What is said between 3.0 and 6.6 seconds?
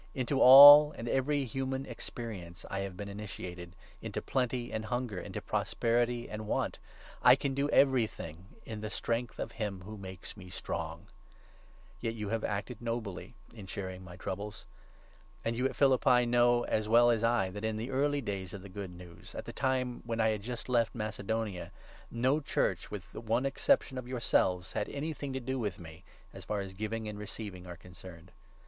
initiated— into plenty and hunger, into prosperity and